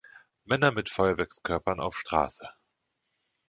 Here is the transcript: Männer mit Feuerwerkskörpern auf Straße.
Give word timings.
Männer 0.45 0.71
mit 0.71 0.89
Feuerwerkskörpern 0.89 1.79
auf 1.79 1.95
Straße. 1.95 2.49